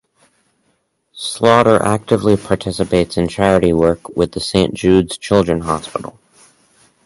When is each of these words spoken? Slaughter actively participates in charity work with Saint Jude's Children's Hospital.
Slaughter 1.13 1.79
actively 1.83 2.35
participates 2.35 3.17
in 3.17 3.27
charity 3.27 3.71
work 3.71 4.17
with 4.17 4.33
Saint 4.41 4.73
Jude's 4.73 5.15
Children's 5.15 5.65
Hospital. 5.65 6.17